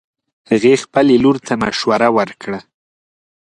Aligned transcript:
هغې 0.49 0.73
خبلې 0.83 1.15
لور 1.23 1.37
ته 1.45 1.53
مشوره 1.61 2.09
ورکړه 2.17 2.59